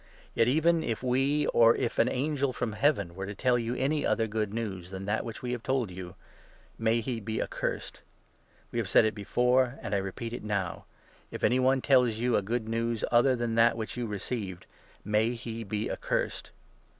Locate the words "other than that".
13.11-13.77